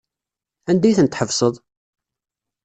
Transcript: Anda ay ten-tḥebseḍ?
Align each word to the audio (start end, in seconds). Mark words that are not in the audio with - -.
Anda 0.69 0.85
ay 0.87 0.95
ten-tḥebseḍ? 0.97 1.55